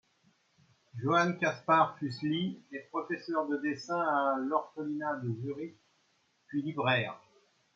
[0.95, 5.75] Johann Kaspar Füssli est professeur de dessin à l'orphelinat de Zurich,
[6.47, 7.21] puis libraire.